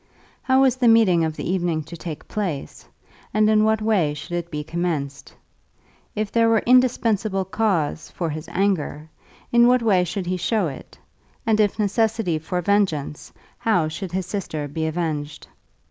[0.41, 2.89] How was the meeting of the evening to take place,
[3.35, 5.35] and in what way should it be commenced?
[6.15, 9.11] If there were indispensable cause for his anger,
[9.51, 10.97] in what way should he show it,
[11.45, 15.45] and if necessity for vengeance, how should his sister be avenged?